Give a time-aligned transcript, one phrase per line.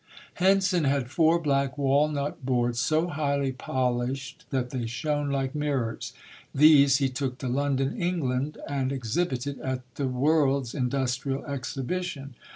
[0.33, 6.13] Henson had four black walnut boards so highly polished that they shone like mirrors.
[6.55, 12.33] These he took to London, England, and exhibited at the World's Industrial Exhibition.